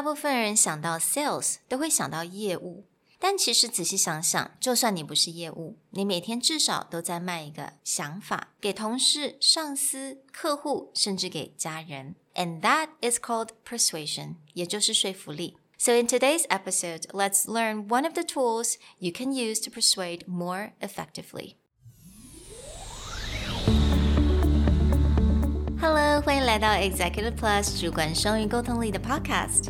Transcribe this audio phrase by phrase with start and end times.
[0.00, 2.85] 大部分人想到 sales 都会想到业务，
[3.19, 12.15] 但其实仔细想想，就算你不是业务，你每天至少都在卖一个想法给同事、上司、客户，甚至给家人。
[12.35, 15.57] And that is called persuasion，也就是说服力。
[15.77, 20.71] So in today's episode, let's learn one of the tools you can use to persuade more
[20.79, 21.55] effectively.
[25.81, 29.69] Hello，欢迎来到 Executive Plus 主管双语沟通力的 Podcast。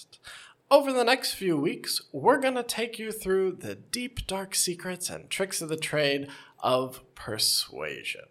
[0.70, 5.08] Over the next few weeks, we're going to take you through the deep, dark secrets
[5.08, 8.26] and tricks of the trade of persuasion.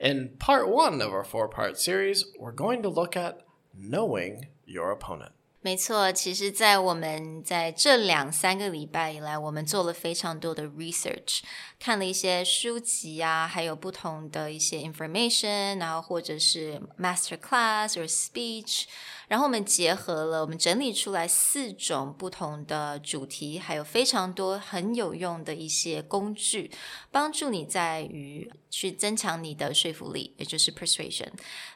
[0.00, 3.42] In part one of our four part series, we're going to look at
[3.74, 5.32] knowing your opponent.
[5.60, 11.40] 没错，其实，在我们在这两三个礼拜以来，我们做了非常多的 research，
[11.80, 18.84] 看了一些书籍啊，还有不同的一些 information，然后或者是 master class 或 speech。
[19.32, 26.70] 然后我们结合了，我们整理出来四种不同的主题，还有非常多很有用的一些工具，
[27.10, 31.28] 帮助你在于去增强你的说服力，也就是 persuasion。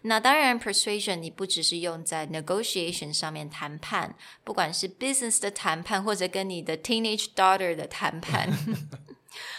[0.02, 8.50] 那当然，persuasion 你不只是用在 negotiation 上面谈判，不管是 business 的谈判，或者跟你的 teenage daughter 的谈判，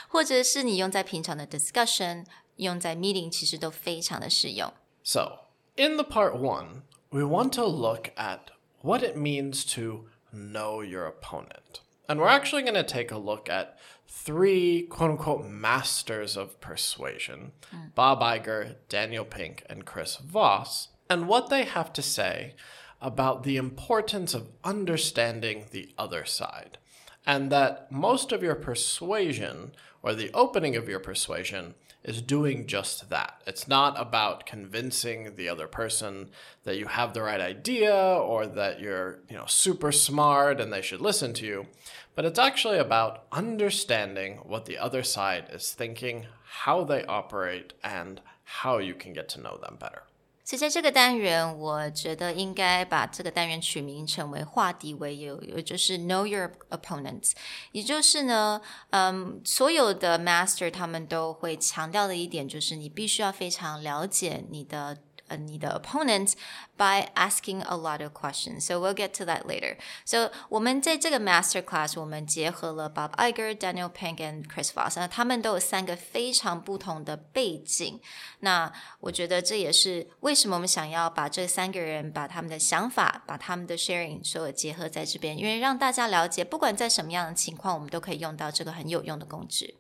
[0.08, 2.26] 或者是你用在平常的 discussion，
[2.58, 4.72] 用在 meeting，其实都非常的适用。
[5.04, 5.40] So
[5.76, 11.07] in the part one we want to look at what it means to know your
[11.07, 11.81] opponent.
[12.09, 17.53] And we're actually going to take a look at three quote unquote masters of persuasion
[17.75, 17.95] mm.
[17.95, 22.55] Bob Iger, Daniel Pink, and Chris Voss, and what they have to say
[23.01, 26.79] about the importance of understanding the other side.
[27.27, 31.75] And that most of your persuasion, or the opening of your persuasion,
[32.05, 33.43] is doing just that.
[33.47, 36.31] It's not about convincing the other person
[36.65, 40.83] that you have the right idea or that you're, you know, super smart and they
[40.83, 41.67] should listen to you,
[42.15, 46.27] but it's actually about understanding what the other side is thinking,
[46.63, 50.03] how they operate, and how you can get to know them better.
[50.49, 57.33] 所以在这个单元，我觉得应该把这个单元取名成为“化敌为友”，也就是 “Know Your Opponents”。
[57.73, 64.97] 也就是呢，嗯，所有的 Master 他们都会强调的一点，就是你必须要非常了解你的。
[65.30, 66.36] uh, need the opponent
[66.78, 68.66] by asking a lot of questions.
[68.66, 69.78] So we'll get to that later.
[70.06, 78.00] So 我们在这个 master class，我们结合了 Bob Iger、Daniel Pink and Chris Voss，那他们都有三个非常不同的背景。
[78.40, 89.78] 那我觉得这也是为什么我们想要把这三个人把他们的想法、把他们的 sharing 所有结合在这边，因为让大家了解，不管在什么样的情况，我们都可以用到这个很有用的工具。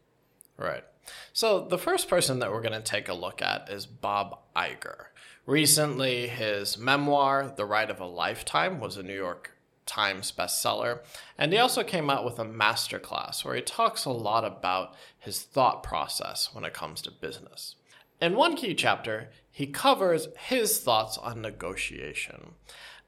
[0.57, 0.83] Right.
[1.33, 5.06] So the first person that we're going to take a look at is Bob Iger.
[5.48, 11.00] Recently, his memoir, The Ride of a Lifetime, was a New York Times bestseller.
[11.38, 15.40] And he also came out with a masterclass where he talks a lot about his
[15.40, 17.76] thought process when it comes to business.
[18.20, 22.50] In one key chapter, he covers his thoughts on negotiation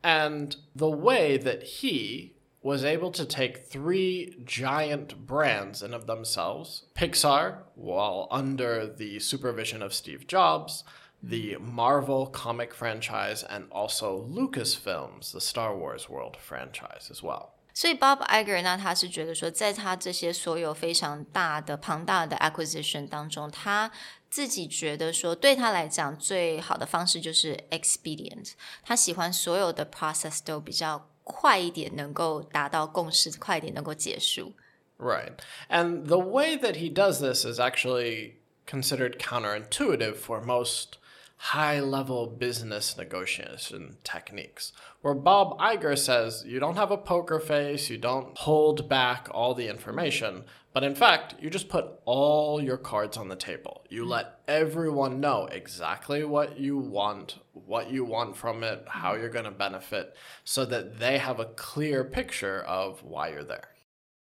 [0.02, 6.84] and the way that he was able to take three giant brands in of themselves
[6.94, 10.84] Pixar, while under the supervision of Steve Jobs,
[11.21, 17.49] the Marvel comic franchise, and also Lucasfilms, the Star Wars world franchise as well.
[17.73, 23.91] 所以 Bob Iger 呢，他是觉得说，在他这些所有非常大的、庞大的 acquisition 当中，他
[24.29, 28.53] 自己觉得说，对他来讲最好的方式就是 expedient。
[28.83, 34.53] 他喜欢所有的 process 都比较快一点，能够达到共识，快一点能够结束。
[34.97, 35.33] Right,
[35.69, 38.35] and the way that he does this is actually
[38.65, 40.99] considered counterintuitive for most
[41.42, 44.72] high level business negotiation techniques.
[45.00, 49.54] Where Bob Iger says you don't have a poker face, you don't hold back all
[49.54, 50.44] the information,
[50.74, 53.86] but in fact, you just put all your cards on the table.
[53.88, 59.30] You let everyone know exactly what you want, what you want from it, how you're
[59.30, 60.14] going to benefit,
[60.44, 63.69] so that they have a clear picture of why you're there.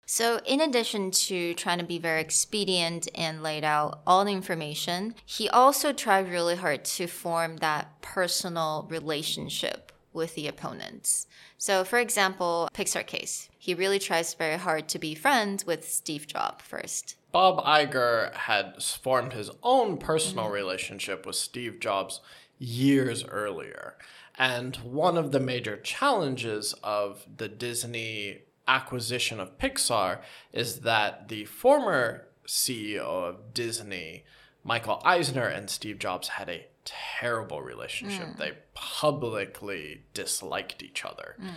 [0.08, 5.16] So, in addition to trying to be very expedient and laid out all the information,
[5.24, 11.26] he also tried really hard to form that personal relationship with the opponents.
[11.58, 16.28] So, for example, Pixar case, he really tries very hard to be friends with Steve
[16.28, 17.16] Jobs first.
[17.32, 22.20] Bob Iger had formed his own personal relationship with Steve Jobs
[22.58, 23.96] years earlier.
[24.38, 30.20] And one of the major challenges of the Disney acquisition of Pixar
[30.52, 34.24] is that the former CEO of Disney,
[34.64, 38.28] Michael Eisner, and Steve Jobs had a terrible relationship.
[38.28, 38.36] Mm.
[38.38, 41.36] They publicly disliked each other.
[41.40, 41.50] Mm.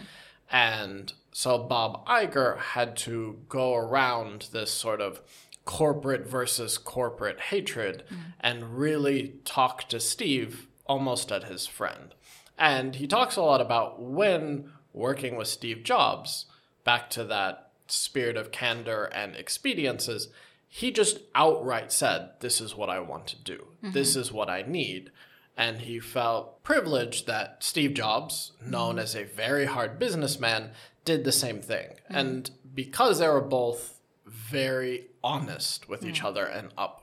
[0.52, 5.22] And so Bob Iger had to go around this sort of
[5.66, 8.18] corporate versus corporate hatred mm.
[8.40, 12.16] and really talk to Steve almost as his friend.
[12.58, 16.46] And he talks a lot about when working with Steve Jobs
[16.89, 20.27] back to that spirit of candor and expediences,
[20.68, 23.68] he just outright said, This is what I want to do.
[23.83, 23.91] Mm-hmm.
[23.91, 25.12] This is what I need.
[25.56, 29.03] And he felt privileged that Steve Jobs, known mm-hmm.
[29.03, 30.71] as a very hard businessman,
[31.06, 31.89] did the same thing.
[31.89, 32.15] Mm-hmm.
[32.15, 36.25] And because they were both very honest with each mm.
[36.25, 36.99] other and upfront,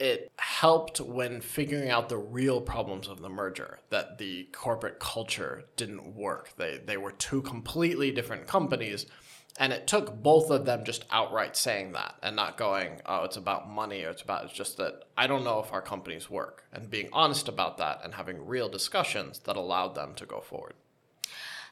[0.00, 5.64] it helped when figuring out the real problems of the merger that the corporate culture
[5.76, 6.50] didn't work.
[6.56, 9.06] They they were two completely different companies.
[9.58, 13.36] And it took both of them just outright saying that and not going, oh, it's
[13.36, 16.64] about money or it's about, it's just that I don't know if our companies work.
[16.72, 20.74] And being honest about that and having real discussions that allowed them to go forward.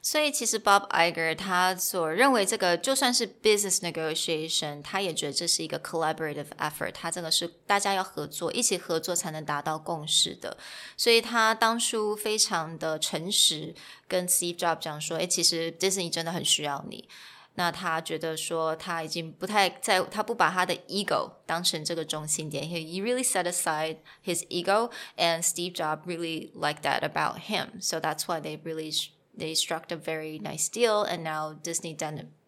[0.01, 10.57] 所以其实 Bob Iger 他所认为这个就算是 business negotiation，他也觉得这是一个 collaborative effort，他这个是大家要合作，一起合作才能达到共识的。
[10.95, 13.75] 所以他当初非常的诚实，
[14.07, 17.07] 跟 Steve Jobs 讲说：“哎，其实 Disney 真的很需要你。”
[17.55, 22.63] 那他觉得说他已经不太在，他不把他的 ego 当成这个中心点。
[22.63, 27.81] He he really set aside his ego, and Steve Jobs really liked that about him.
[27.81, 28.93] So that's why they really
[29.39, 31.97] they struck a very nice deal, and now Disney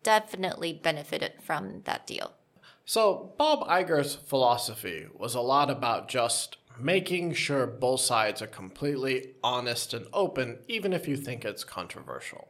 [0.04, 2.34] definitely benefited from that deal.
[2.86, 9.36] So, Bob Iger's philosophy was a lot about just making sure both sides are completely
[9.44, 12.48] honest and open, even if you think it's controversial.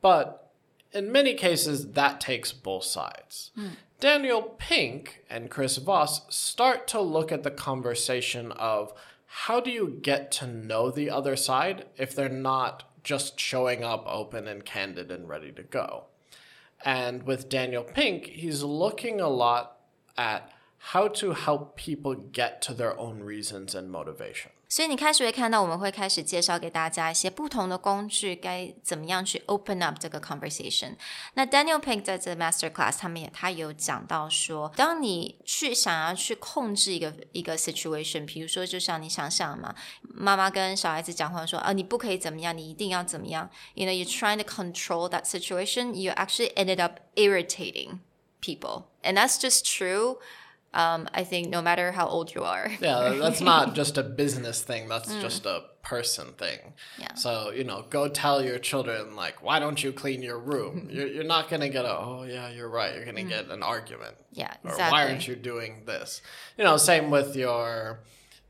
[0.00, 0.50] But
[0.92, 3.50] in many cases, that takes both sides.
[3.58, 3.70] Mm.
[3.98, 8.92] Daniel Pink and Chris Voss start to look at the conversation of
[9.26, 14.04] how do you get to know the other side if they're not just showing up
[14.08, 16.06] open and candid and ready to go.
[16.84, 19.78] And with Daniel Pink, he's looking a lot
[20.18, 24.50] at how to help people get to their own reasons and motivation.
[24.69, 30.95] 所以你开始会看到，我们会开始介绍给大家一些不同的工具，该怎么样去 open up 这个 conversation。
[31.33, 43.49] 那 Daniel Pink 在这 master class 他们也他有讲到说，当你去想要去控制一个一个 situation，比如说就像你想想嘛，妈妈跟小孩子讲话说啊，你不可以怎么样，你一定要怎么样。
[43.73, 45.95] You know, you're trying to control that situation.
[45.95, 47.99] You actually ended up irritating
[48.41, 50.19] people, and that's just true.
[50.76, 52.70] Um, I think no matter how old you are.
[52.82, 54.88] yeah, that's not just a business thing.
[54.88, 55.22] That's mm.
[55.22, 56.74] just a person thing.
[56.98, 57.14] Yeah.
[57.14, 60.88] So you know, go tell your children like, why don't you clean your room?
[60.92, 62.94] you're you're not gonna get a oh yeah you're right.
[62.94, 63.28] You're gonna mm.
[63.30, 64.16] get an argument.
[64.32, 64.84] Yeah, exactly.
[64.84, 66.20] Or why aren't you doing this?
[66.58, 68.00] You know, same with your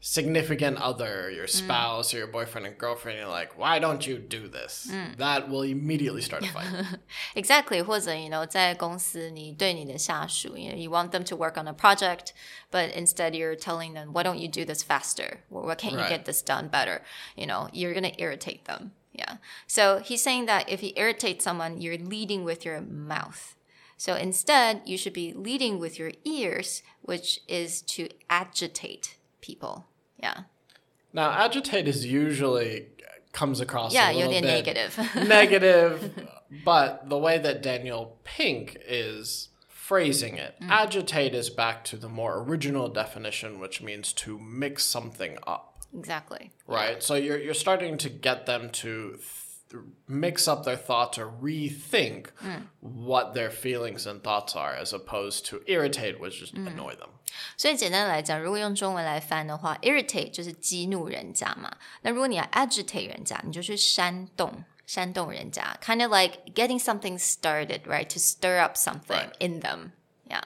[0.06, 1.50] significant other, your mm.
[1.50, 2.16] spouse, mm.
[2.16, 4.90] or your boyfriend and girlfriend, you're like, why don't you do this?
[4.92, 5.18] Mm.
[5.18, 6.68] That will immediately start a fight.
[7.36, 7.82] exactly.
[7.82, 12.34] 或者 you know 在公司你对你的下属 you know you want them to work on a project,
[12.72, 15.42] but instead you're telling them, why don't you do this faster?
[15.50, 16.10] Why can't you right.
[16.10, 17.02] get this done better?
[17.36, 18.92] You know, you're gonna irritate them.
[19.14, 19.38] Yeah.
[19.68, 23.56] So he's saying that if you irritate someone, you're leading with your mouth.
[23.98, 29.86] So instead, you should be leading with your ears, which is to agitate people.
[30.19, 30.43] Yeah.
[31.13, 32.87] Now, agitate is usually
[33.33, 34.99] comes across yeah, a little bit negative.
[35.15, 36.29] negative,
[36.65, 40.69] but the way that Daniel Pink is phrasing it, mm.
[40.69, 45.85] agitate is back to the more original definition, which means to mix something up.
[45.97, 46.51] Exactly.
[46.67, 46.95] Right.
[46.95, 47.01] Yeah.
[47.01, 49.19] So you're you're starting to get them to
[50.08, 52.28] mix up their thoughts or rethink
[52.82, 57.10] what their feelings and thoughts are, as opposed to irritate, which just annoy them.
[57.56, 61.78] 所以简单来讲，如果用中文来翻的话，irritate 就是激怒人家嘛。
[62.02, 64.64] 那如果你要 agitate 人家，你就去煽动。
[64.88, 68.10] 煽动人家，kind of like getting something started, right?
[68.10, 69.32] To stir up something Right.
[69.40, 69.94] in them.
[70.28, 70.42] Yeah.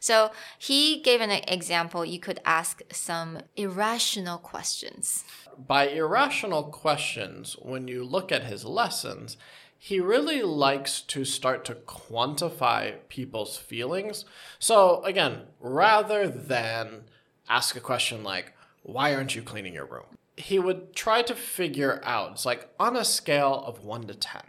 [0.00, 2.04] So he gave an example.
[2.04, 5.22] You could ask some irrational questions.
[5.58, 9.36] By irrational questions, when you look at his lessons,
[9.78, 14.24] he really likes to start to quantify people's feelings.
[14.58, 17.04] So, again, rather than
[17.48, 20.04] ask a question like, Why aren't you cleaning your room?
[20.36, 24.42] He would try to figure out, it's like on a scale of 1 to 10,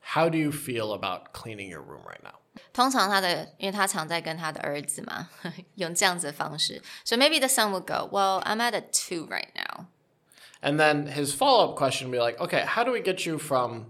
[0.00, 2.40] how do you feel about cleaning your room right now?
[2.72, 5.28] 通常他的，因为他常在跟他的儿子嘛，
[5.74, 6.80] 用这样子的方式。
[7.04, 9.86] So maybe the son would go, "Well, I'm at a two right now."
[10.61, 13.37] And then his follow up question would be like, okay, how do we get you
[13.37, 13.87] from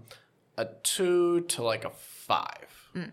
[0.56, 2.88] a two to like a five?
[2.94, 3.10] Mm.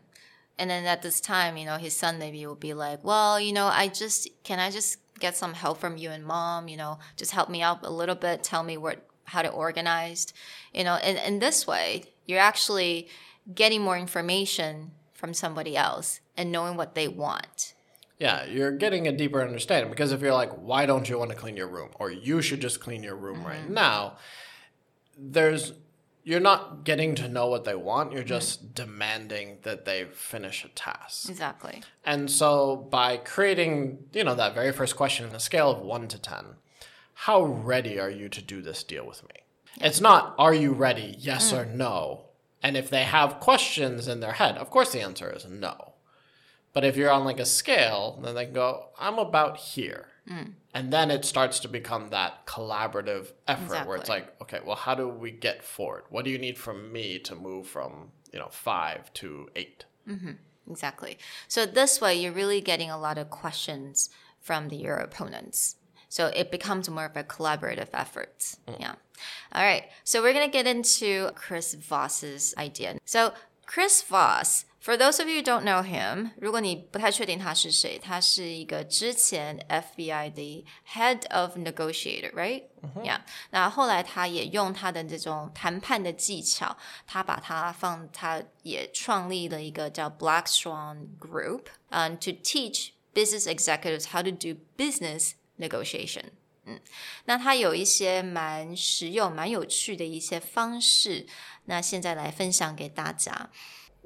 [0.59, 3.53] And then at this time, you know, his son maybe will be like, "Well, you
[3.53, 6.67] know, I just can I just get some help from you and mom?
[6.67, 8.43] You know, just help me out a little bit.
[8.43, 10.33] Tell me what how to organize.
[10.73, 13.07] You know, and in this way, you're actually
[13.53, 17.73] getting more information from somebody else and knowing what they want.
[18.19, 21.37] Yeah, you're getting a deeper understanding because if you're like, why don't you want to
[21.37, 21.91] clean your room?
[21.99, 23.73] Or you should just clean your room right mm-hmm.
[23.73, 24.17] now,
[25.17, 25.73] there's
[26.27, 30.67] you're not getting to know what they want, you're just demanding that they finish a
[30.67, 31.29] task.
[31.29, 31.81] Exactly.
[32.03, 36.09] And so by creating, you know, that very first question in a scale of 1
[36.09, 36.45] to 10,
[37.13, 39.35] how ready are you to do this deal with me?
[39.77, 41.59] It's not are you ready, yes mm.
[41.59, 42.25] or no.
[42.61, 45.86] And if they have questions in their head, of course the answer is no.
[46.73, 50.07] But if you're on like a scale, then they can go, I'm about here.
[50.29, 50.53] Mm.
[50.73, 54.93] And then it starts to become that collaborative effort where it's like, okay, well, how
[54.93, 56.03] do we get forward?
[56.09, 59.85] What do you need from me to move from, you know, five to eight?
[60.07, 60.31] Mm-hmm.
[60.69, 61.17] Exactly.
[61.47, 64.09] So this way, you're really getting a lot of questions
[64.39, 65.77] from the, your opponents.
[66.09, 68.55] So it becomes more of a collaborative effort.
[68.67, 68.79] Mm.
[68.79, 68.95] Yeah.
[69.53, 69.85] All right.
[70.03, 72.97] So we're going to get into Chris Voss's idea.
[73.05, 73.33] So
[73.65, 81.56] Chris Voss, for those of you who don't know him, 如果你不太确定他是谁，他是一个之前 FBI 的 Head of
[81.56, 82.64] Negotiator, right?
[83.04, 83.20] Yeah.
[83.50, 96.24] 那后来他也用他的这种谈判的技巧，他把它放，他也创立了一个叫 Black Swan Group，嗯、t o teach business executives how to do business negotiation。
[96.64, 96.80] 嗯，
[97.24, 101.26] 那他有一些蛮实用、蛮有趣的一些方式，
[101.64, 103.50] 那现在来分享给大家。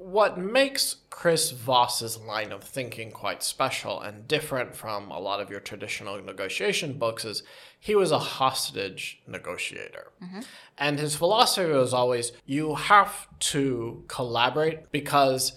[0.02, 5.50] What makes Chris Voss's line of thinking quite special and different from a lot of
[5.50, 7.44] your traditional negotiation books is
[7.78, 10.10] he was a hostage negotiator.
[10.20, 10.40] Mm-hmm.
[10.76, 15.52] And his philosophy was always you have to collaborate because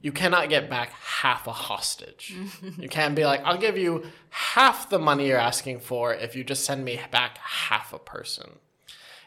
[0.00, 2.34] you cannot get back half a hostage.
[2.78, 6.42] you can't be like, I'll give you half the money you're asking for if you
[6.42, 8.58] just send me back half a person.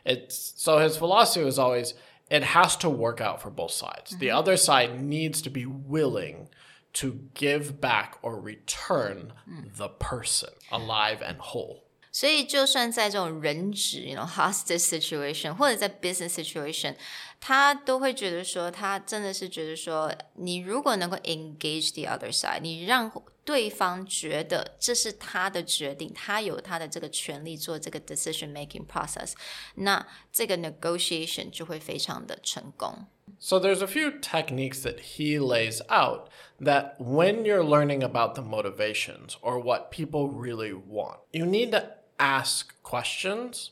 [0.05, 1.93] It's so his philosophy was always
[2.28, 4.16] it has to work out for both sides.
[4.18, 6.48] The other side needs to be willing
[6.94, 9.32] to give back or return
[9.76, 11.84] the person alive and whole.
[12.12, 16.96] 所以，就算在这种人质，you know hostage situation，或者在 business situation，
[17.38, 23.08] 他都会觉得说，他真的是觉得说，你如果能够 engage the other side，你让
[23.44, 29.32] 对方觉得这是他的决定，他有他的这个权利做这个 decision making process，
[29.74, 33.06] 那这个 negotiation 就会非常的成功。
[33.38, 36.28] So there's a few techniques that he lays out
[36.60, 41.96] that when you're learning about the motivations or what people really want, you need to
[42.18, 43.70] ask questions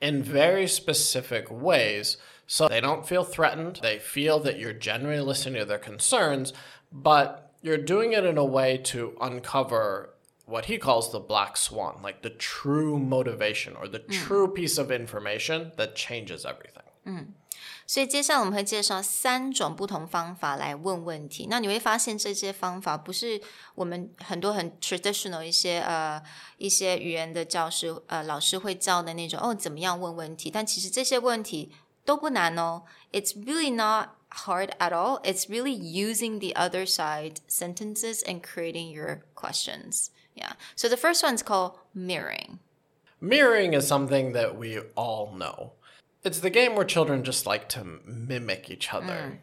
[0.00, 2.16] in very specific ways
[2.46, 3.80] so they don't feel threatened.
[3.80, 6.52] They feel that you're genuinely listening to their concerns,
[6.92, 10.10] but you're doing it in a way to uncover
[10.46, 14.90] what he calls the black swan, like the true motivation or the true piece of
[14.90, 17.26] information that changes everything.
[17.86, 21.46] 所以接下来我们会介绍三种不同方法来问问题。
[21.48, 23.40] 那你会发现这些方法不是
[23.74, 26.22] 我们很多很 traditional 一些呃
[26.58, 31.72] 一些语言的教师呃老师会教的那种哦怎么样问问题，但其实这些问题
[32.04, 32.84] 都不难哦。
[33.12, 35.20] It's really not hard at all.
[35.24, 40.10] It's really using the other side sentences and creating your questions.
[40.34, 40.52] Yeah.
[40.76, 42.60] So the first one's called mirroring.
[43.20, 45.72] Mirroring is something that we all know.
[46.22, 49.40] It's the game where children just like to mimic each other.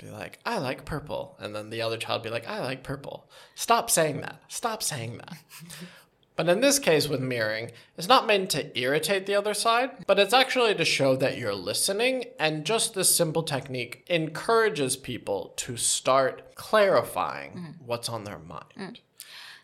[0.00, 1.36] Be like, I like purple.
[1.38, 3.28] And then the other child be like, I like purple.
[3.54, 4.40] Stop saying that.
[4.48, 5.36] Stop saying that.
[6.36, 10.18] But in this case with mirroring, it's not meant to irritate the other side, but
[10.18, 12.24] it's actually to show that you're listening.
[12.38, 19.00] And just this simple technique encourages people to start clarifying what's on their mind.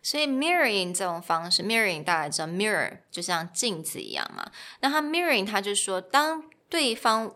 [0.02, 4.50] 所以 mirroring 这种方式，mirroring 大家知道 mirror 就像镜子一样嘛。
[4.80, 7.34] 那它 mirroring 它就说，当对方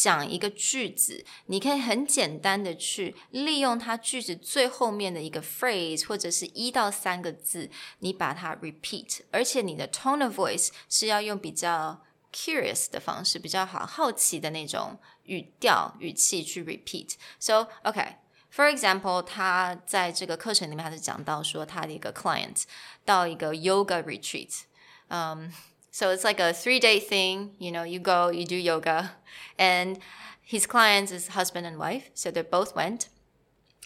[0.00, 12.00] 讲一个句子，你可以很简单的去利用它句子最后面的一个 phrase 或者是一到三个字，你把它 repeat，而且你的 tone of voice 是要用比较
[12.32, 17.14] curious 的方式，比较好好奇的那种语调语气去 repeat。
[17.40, 18.18] So OK。
[18.50, 22.62] For example，他在这个课程里面，他是讲到说他的一个 client
[23.04, 24.60] 到一个 yoga retreat，
[25.08, 25.52] 嗯、
[25.87, 27.51] um,，so it's like a three day thing.
[27.59, 29.11] You know, you go, you do yoga,
[29.57, 29.97] and
[30.41, 33.07] his clients is husband and wife, so they both went.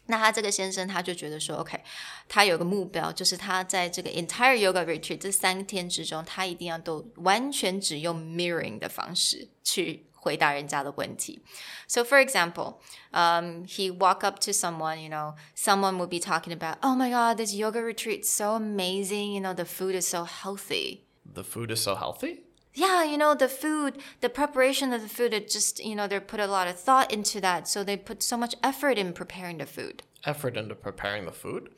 [0.09, 1.83] 那他这个先生他就觉得说，OK，
[2.29, 11.41] 他有个目标，就是他在这个 entire yoga retreat 这三天之中，他一定要都完全只用 mirroring 的方式去回答人家的问题。
[11.89, 12.75] So for example,
[13.11, 17.09] um, he walk up to someone, you know, someone would be talking about, oh my
[17.09, 21.03] god, this yoga retreat so amazing, you know, the food is so healthy.
[21.25, 22.43] The food is so healthy?
[22.73, 26.19] Yeah, you know, the food, the preparation of the food, it just, you know, they
[26.19, 27.67] put a lot of thought into that.
[27.67, 30.03] So they put so much effort in preparing the food.
[30.23, 31.69] Effort into preparing the food?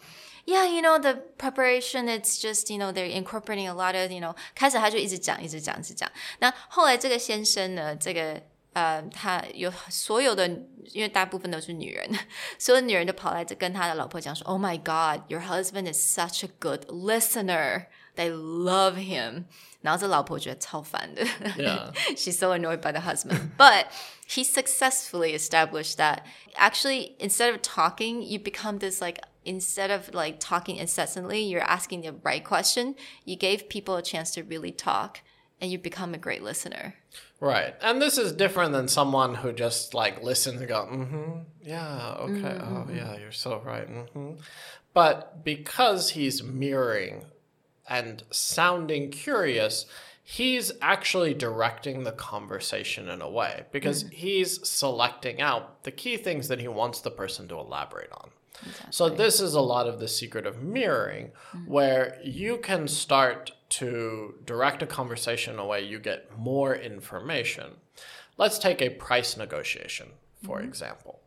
[0.50, 4.20] yeah, you know, the preparation, it's just, you know, they're incorporating a lot of, you
[4.20, 6.10] know, 开始他就一直讲，一直讲，一直讲。
[6.40, 8.42] 那后来这个先生呢，这个
[8.74, 10.48] 呃，他有所有的，
[10.92, 12.10] 因为大部分都是女人，
[12.58, 17.86] 所有女人都跑来跟他的老婆讲说：“Oh my God, your husband is such a good listener.
[18.16, 19.46] They love him.”
[19.82, 21.24] 然后这老婆觉得超烦的。
[21.58, 21.92] Yeah.
[22.16, 23.52] She's so annoyed by the husband.
[23.58, 23.86] But
[24.28, 26.24] he successfully established that
[26.56, 32.02] actually instead of talking, you become this like instead of like talking incessantly, you're asking
[32.02, 32.96] the right question.
[33.24, 35.22] You gave people a chance to really talk
[35.62, 36.96] and you become a great listener.
[37.40, 37.74] Right.
[37.82, 42.34] And this is different than someone who just like listens and go, mm-hmm, yeah, okay,
[42.34, 42.76] mm-hmm.
[42.76, 43.90] oh yeah, you're so right.
[43.90, 44.42] Mm-hmm.
[44.94, 47.26] But because he's mirroring
[47.89, 49.87] and sounding curious,
[50.23, 54.11] he's actually directing the conversation in a way because mm.
[54.11, 58.31] he's selecting out the key things that he wants the person to elaborate on.
[58.63, 58.89] Exactly.
[58.91, 61.69] So, this is a lot of the secret of mirroring, mm.
[61.69, 67.73] where you can start to direct a conversation in a way you get more information.
[68.39, 70.09] Let's take a price negotiation,
[70.43, 70.65] for mm.
[70.65, 71.21] example.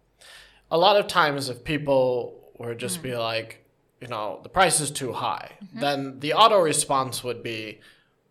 [0.71, 3.19] A lot of times, if people were just be mm.
[3.19, 3.63] like,
[4.01, 5.79] you know, the price is too high, mm-hmm.
[5.79, 7.79] then the auto response would be,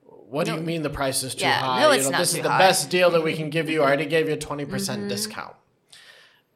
[0.03, 0.55] what no.
[0.55, 1.81] do you mean the price is too yeah, high?
[1.81, 2.59] No, it's you know, not this is the high.
[2.59, 3.83] best deal that we can give you.
[3.83, 5.55] I already gave you a 20% mm hmm discount.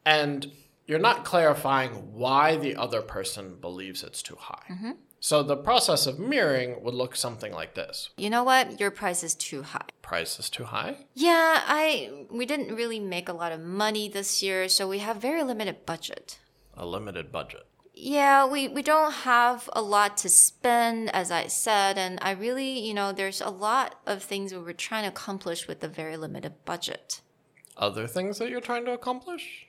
[0.05, 0.51] And
[0.87, 4.63] you're not clarifying why the other person believes it's too high.
[4.69, 4.91] Mm-hmm.
[5.19, 8.09] So the process of mirroring would look something like this.
[8.17, 8.79] You know what?
[8.79, 9.85] Your price is too high.
[10.01, 10.97] Price is too high?
[11.13, 15.17] Yeah, I we didn't really make a lot of money this year, so we have
[15.17, 16.39] very limited budget.
[16.75, 17.67] A limited budget
[18.00, 22.78] Yeah, we, we don't have a lot to spend, as I said, and I really,
[22.78, 26.18] you know, there's a lot of things we we're trying to accomplish with a very
[26.18, 27.22] limited budget.
[27.74, 29.66] Other things that you're trying to accomplish?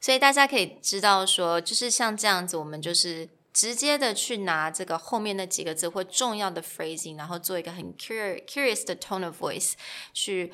[0.00, 9.74] 所以大家可以知道说，就是像这样子，我们就是直接的去拿这个后面那几个字或重要的 phrasing，然后做一个很 curious curious 的 tone of voice
[10.14, 10.52] 去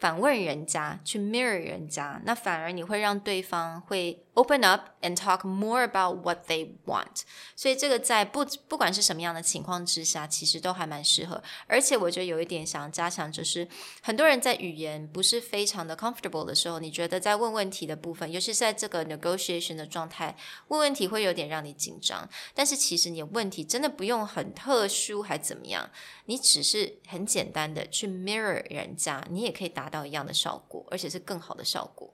[0.00, 7.21] 反问人家，去 mirror 人家，那反而你会让对方会 open up and talk more about what they want。
[7.55, 11.41] 所以这个在不不管是什么样的情况之下，其实都还蛮适合。
[11.67, 13.67] 而且我觉得有一点想要加强，就是
[14.01, 20.35] 很多人在语言不是非常的 comfortable 的时候，你觉得在问问题的部分，尤其是在这个 negotiation 的状态，
[20.69, 22.27] 问问题会有点让你紧张。
[22.53, 25.89] 但是其实你的问题真的不用很特殊，还怎么样？
[26.25, 32.13] 你只是很简单的去 mirror 人家，你也可以达到一样的效果，而且是更好的效果。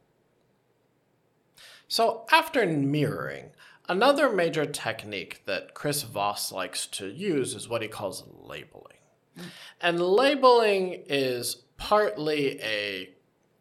[1.89, 3.49] So after mirroring,
[3.89, 8.85] another major technique that Chris Voss likes to use is what he calls labeling.
[9.81, 13.09] And labeling is partly a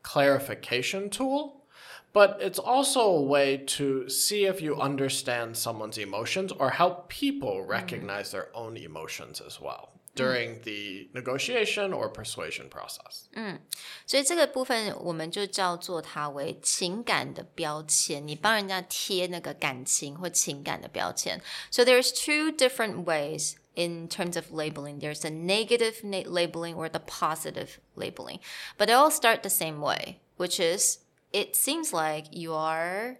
[0.02, 1.64] clarification tool,
[2.12, 7.64] but it's also a way to see if you understand someone's emotions or help people
[7.64, 8.32] recognize mm.
[8.32, 13.23] their own emotions as well during the negotiation or persuasion process.
[13.33, 13.59] 嗯，
[14.05, 18.27] 所以这个部分我们就叫做它为情感的标签。
[18.27, 21.41] 你帮人家贴那个感情或情感的标签。
[21.71, 24.99] So there's two different ways in terms of labeling.
[24.99, 28.39] There's a negative labeling or the positive labeling,
[28.77, 30.99] but they all start the same way, which is
[31.31, 33.17] it seems like you are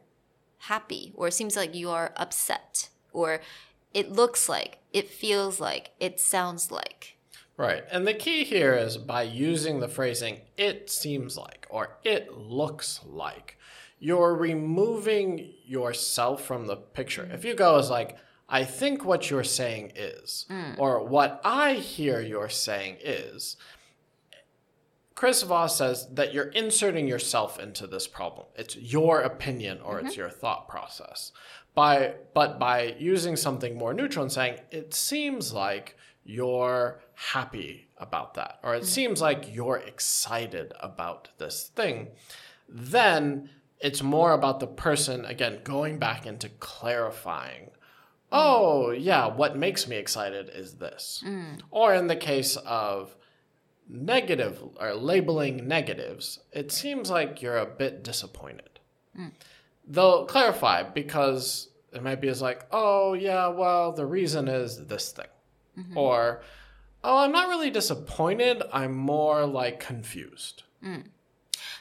[0.68, 3.42] happy or it seems like you are upset or
[3.95, 7.17] it looks like, it feels like, it sounds like.
[7.57, 7.85] Right.
[7.91, 13.01] And the key here is by using the phrasing, it seems like, or it looks
[13.05, 13.59] like,
[13.99, 17.29] you're removing yourself from the picture.
[17.33, 18.17] If you go as like,
[18.49, 20.79] I think what you're saying is, mm.
[20.79, 23.57] or what I hear you're saying is,
[25.17, 28.47] Chris Voss says that you're inserting yourself into this problem.
[28.55, 30.21] It's your opinion or it's mm-hmm.
[30.21, 31.33] your thought process.
[31.79, 38.35] By but by using something more neutral and saying it seems like you're happy about
[38.35, 42.09] that or it seems like you're excited about this thing,
[42.69, 47.71] then it's more about the person again going back into clarifying
[48.33, 51.23] oh yeah what makes me excited is this.
[51.25, 51.61] Mm.
[51.71, 53.15] Or in the case of
[53.89, 58.81] negative or labeling negatives, it seems like you're a bit disappointed.
[59.17, 59.31] Mm
[59.88, 65.12] They'll clarify because it might be as like, oh, yeah, well, the reason is this
[65.12, 65.28] thing.
[65.96, 66.42] Or,
[67.04, 68.64] oh, I'm not really disappointed.
[68.72, 70.64] I'm more like confused.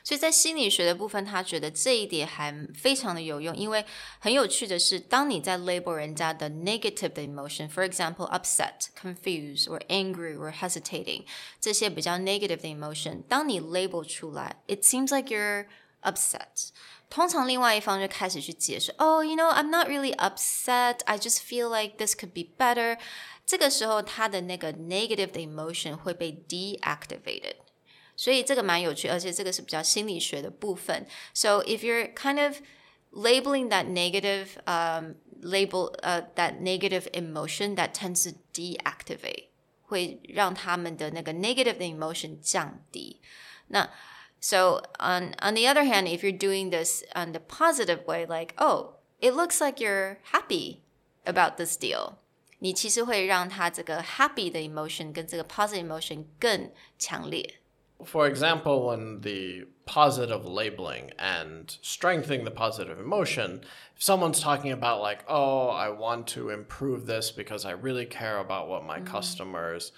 [0.05, 3.85] 所以在心理学的部分，他觉得这一点还非常的有用，因为
[4.19, 11.25] 很有趣的是，当你在 label 人家的 negative 的 emotion，for example upset、confused or angry or hesitating
[11.61, 15.67] 这些比较 negative 的 emotion，当你 label 出来，it seems like you're
[16.03, 16.71] upset。
[17.11, 21.01] 通常另外一方就开始去解释，Oh, you know, I'm not really upset.
[21.05, 22.99] I just feel like this could be better.
[23.45, 27.57] 这个时候，他的那个 negative 的 emotion 会被 deactivated。
[28.17, 31.07] 所以这个蛮有趣，而且这个是比较心理学的部分。
[31.35, 32.59] So if you're kind of
[33.11, 39.49] labeling that negative um, label uh, that negative emotion that tends to deactivate，
[39.83, 43.21] 会让他们的那个 negative 的 emotion 降低。
[43.69, 43.91] 那
[44.41, 48.55] so on on the other hand, if you're doing this on the positive way, like
[48.59, 50.83] oh, it looks like you're happy
[51.25, 52.19] about this deal.
[52.59, 57.63] 你其实会让他这个 happy 的 emotion 跟这个 positive emotion 更强烈。
[58.05, 63.61] For example, when the positive labeling and strengthening the positive emotion,
[63.97, 68.39] if someone's talking about, like, oh, I want to improve this because I really care
[68.39, 69.95] about what my customers th-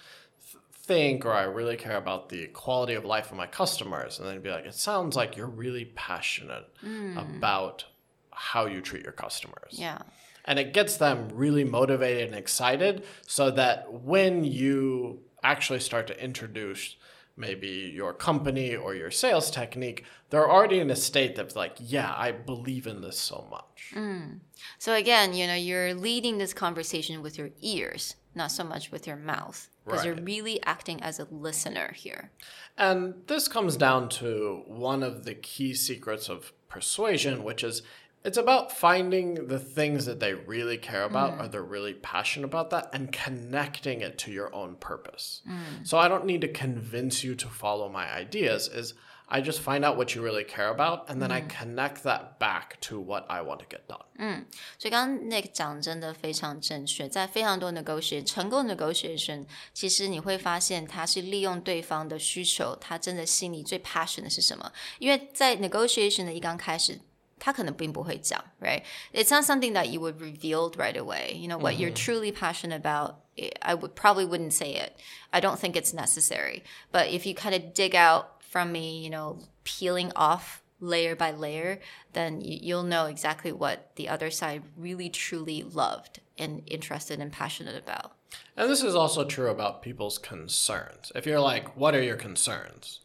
[0.90, 4.40] think, or I really care about the quality of life of my customers, and then
[4.40, 7.16] be like, it sounds like you're really passionate mm.
[7.16, 7.84] about
[8.32, 9.70] how you treat your customers.
[9.70, 9.98] Yeah.
[10.46, 16.24] And it gets them really motivated and excited so that when you actually start to
[16.24, 16.96] introduce
[17.36, 22.12] maybe your company or your sales technique, they're already in a state that's like, yeah,
[22.16, 23.92] I believe in this so much.
[23.94, 24.40] Mm.
[24.78, 29.06] So again, you know, you're leading this conversation with your ears, not so much with
[29.06, 32.30] your mouth, because you're really acting as a listener here.
[32.78, 37.82] And this comes down to one of the key secrets of persuasion, which is
[38.22, 41.40] it's about finding the things that they really care about mm.
[41.40, 45.40] or they're really passionate about that and connecting it to your own purpose.
[45.48, 45.86] Mm.
[45.86, 48.94] So I don't need to convince you to follow my ideas is
[49.29, 52.79] I just find out what you really care about and then I connect that back
[52.81, 54.45] to what I want to get done.
[54.77, 64.71] 所以刚刚 Nick 讲真的非常正确，在非常多 negotiation 成功 negotiation，其实你会发现他是利用对方的需求，他真的心里最 passion 的是什么？
[64.99, 66.99] 因为在 negotiation 的一刚开始。
[67.37, 68.81] 他可能并不会讲，right?
[69.11, 71.33] It's not something that you would reveal right away.
[71.33, 73.15] You know what you're truly passionate about.
[73.59, 74.93] I would probably wouldn't say it.
[75.31, 76.63] I don't think it's necessary.
[76.93, 81.30] But if you kind of dig out from me, you know, peeling off layer by
[81.30, 81.78] layer,
[82.14, 87.30] then you, you'll know exactly what the other side really truly loved and interested and
[87.30, 88.12] passionate about.
[88.56, 91.12] And this is also true about people's concerns.
[91.14, 93.00] If you're like, what are your concerns?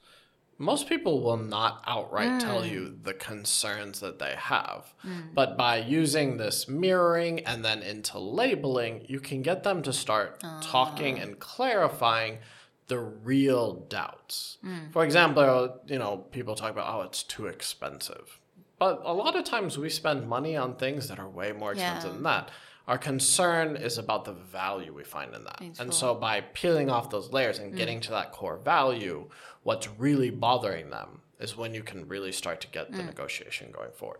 [0.58, 2.72] Most people will not outright tell mm.
[2.72, 4.96] you the concerns that they have.
[5.06, 5.34] Mm.
[5.36, 10.42] But by using this mirroring and then into labeling, you can get them to start
[10.44, 10.60] ah.
[10.64, 12.40] talking and clarifying
[12.88, 14.58] the real doubts.
[14.64, 14.92] Mm.
[14.92, 18.40] For example, you know, people talk about, oh, it's too expensive.
[18.78, 22.10] But a lot of times we spend money on things that are way more expensive
[22.10, 22.14] Yeah.
[22.14, 22.52] than that.
[22.88, 25.62] Our concern is about the value we find in that.
[25.80, 27.78] And so, by peeling off those layers and mm.
[27.78, 29.28] getting to that core value,
[29.64, 33.08] what's really bothering them is when you can really start to get the mm.
[33.08, 34.20] negotiation going forward.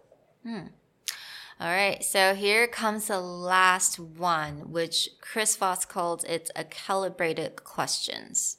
[1.61, 7.65] All right, so here comes the last one, which Chris Voss called it a calibrated
[7.65, 8.57] questions.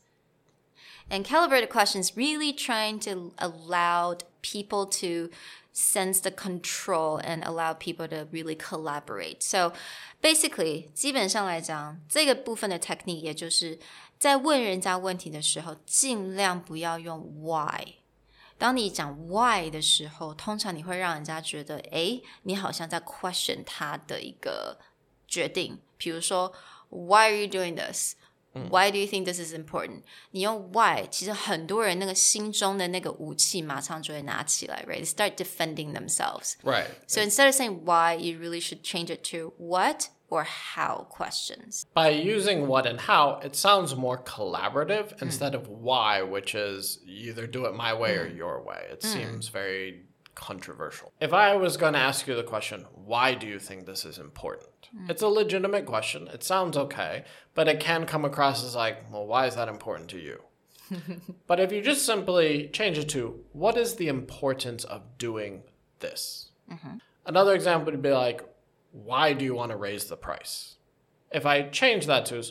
[1.10, 5.30] And calibrated questions really trying to allow people to
[5.74, 9.42] sense the control and allow people to really collaborate.
[9.42, 9.74] So
[10.22, 13.80] basically, 基本上来讲，这个部分的 technique 也就是
[14.20, 17.96] 在问人家问题的时候，尽量不要用 why。
[18.58, 24.78] 当你讲 why 的时候，通常你会让人家觉得，诶，你好像在 question 他的一个
[25.28, 26.54] 决定，比如说
[26.90, 28.16] Why are you doing this?
[28.54, 30.02] Why do you think this is important?
[30.32, 35.06] 你用 why，其实很多人那个心中的那个武器马上就会拿起来，right?
[35.06, 36.56] They start defending themselves.
[36.62, 36.88] Right.
[37.08, 41.87] So instead of saying why, you really should change it to what or how questions.
[41.95, 45.25] By using what and how, it sounds more collaborative hmm.
[45.25, 48.37] instead of why, which is either do it my way or hmm.
[48.37, 48.87] your way.
[48.91, 49.09] It hmm.
[49.09, 50.03] seems very
[50.35, 51.13] controversial.
[51.21, 54.19] If I was going to ask you the question, why do you think this is
[54.19, 54.71] important?
[55.09, 56.29] It's a legitimate question.
[56.29, 60.09] It sounds okay, but it can come across as like, well, why is that important
[60.11, 60.43] to you?
[61.47, 65.63] but if you just simply change it to, what is the importance of doing
[66.01, 66.51] this?
[66.71, 66.99] Mm-hmm.
[67.27, 68.43] Another example would be like,
[69.05, 70.77] why do you want to raise the price?
[71.31, 72.43] If I change that to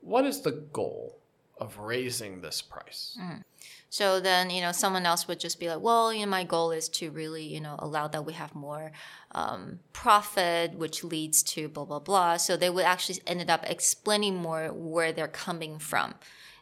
[0.00, 1.18] what is the goal
[1.58, 3.18] of raising this price?
[3.20, 3.42] Mm.
[3.90, 6.72] So then, you know, someone else would just be like, well, you know, my goal
[6.72, 8.90] is to really, you know, allow that we have more
[9.32, 12.36] um, profit, which leads to blah, blah, blah.
[12.36, 16.14] So they would actually ended up explaining more where they're coming from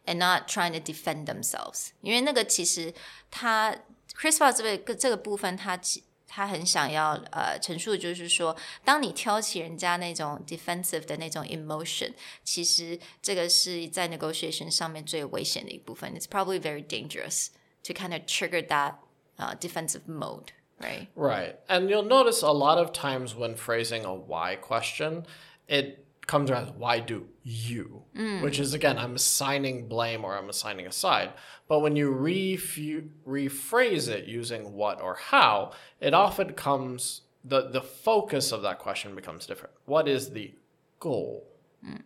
[0.06, 1.92] and not trying to defend themselves.
[2.02, 2.92] 因为那个其实
[3.30, 3.74] 他
[4.14, 5.78] Chris Voss 这个这个部分，它
[6.31, 16.13] 他很想要呃陈述，就是说，当你挑起人家那种 defensive 的那种 emotion，其实这个是在 negotiation 上面最危险的一部分。
[16.13, 17.47] It's probably very dangerous
[17.83, 18.95] to kind of trigger that
[19.37, 20.47] uh, defensive mode,
[20.79, 21.07] right?
[21.15, 21.55] Right.
[21.67, 25.23] And you'll notice a lot of times when phrasing a why question,
[25.67, 28.02] it comes around why do you?
[28.16, 28.42] Mm.
[28.42, 31.32] Which is again i'm assigning blame or i'm assigning a side.
[31.68, 37.82] But when you refu- rephrase it using what or how it often comes the the
[37.82, 39.74] focus of that question becomes different.
[39.86, 40.54] What is the
[41.00, 41.44] goal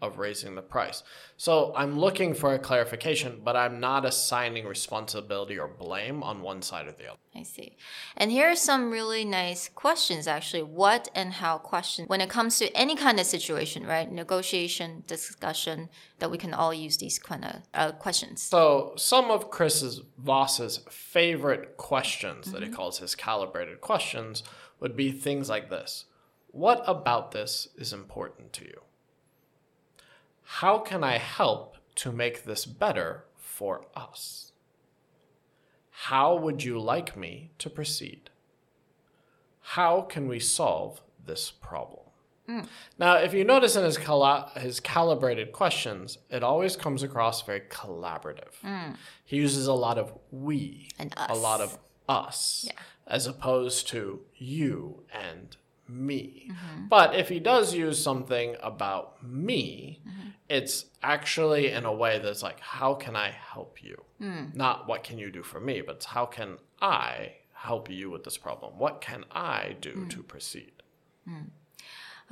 [0.00, 1.02] of raising the price
[1.36, 6.62] so i'm looking for a clarification but i'm not assigning responsibility or blame on one
[6.62, 7.76] side or the other I see.
[8.16, 10.62] And here are some really nice questions, actually.
[10.62, 14.10] What and how questions when it comes to any kind of situation, right?
[14.10, 18.42] Negotiation, discussion, that we can all use these kind of uh, questions.
[18.42, 24.42] So some of Chris's Voss's favorite questions that he calls his calibrated questions
[24.80, 26.06] would be things like this.
[26.48, 28.86] What about this is important to you?
[30.46, 34.52] How can I help to make this better for us?
[35.90, 38.30] How would you like me to proceed?
[39.61, 42.02] How can we solve this problem?
[42.46, 42.61] Hmm.
[42.96, 47.62] Now, if you notice in his cala- his calibrated questions, it always comes across very
[47.62, 48.54] collaborative.
[48.62, 48.92] Hmm.
[49.24, 51.26] He uses a lot of we And us.
[51.30, 51.76] a lot of
[52.09, 52.68] us,
[53.04, 55.56] as opposed to you and
[55.88, 56.51] me.
[56.89, 60.01] But if he does use something about me,
[60.47, 63.97] it's actually in a way that's like, how can I help you?
[64.54, 68.23] Not what can you do for me, but it's how can I help you with
[68.23, 68.77] this problem?
[68.77, 70.71] What can I do to proceed?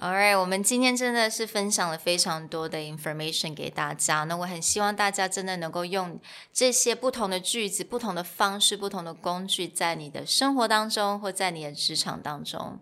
[0.01, 4.23] Alright，我们今天真的是分享了非常多的 information 给大家。
[4.23, 6.21] 那我很希望大家真的能够用
[6.53, 12.79] 这些不同的句子、不同的方式、不同的工具，在你的生活当中或在你的职场当中。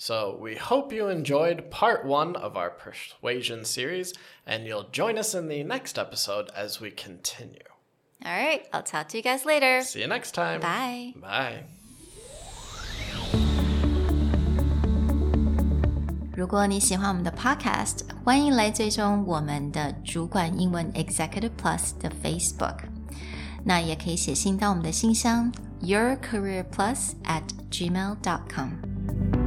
[0.00, 4.12] So we hope you enjoyed part one of our persuasion series,
[4.46, 7.64] and you'll join us in the next episode as we continue.
[8.24, 9.82] Alright, I'll talk to you guys later.
[9.82, 10.60] See you next time.
[10.60, 11.14] Bye.
[11.20, 11.64] Bye.
[16.36, 22.80] 如果你喜欢我们的 Podcast，欢迎来追踪我们的主管英文 Executive Plus 的 Facebook。
[23.64, 29.39] 那也可以写信到我们的信箱 yourcareerplus at gmail.com。